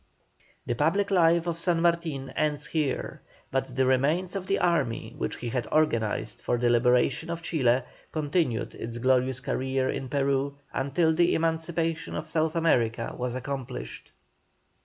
[0.65, 5.35] The public life of San Martin ends here, but the remains of the army which
[5.35, 11.13] he had organized for the liberation of Chile, continued its glorious career in Peru until
[11.13, 14.11] the emancipation of South America was accomplished.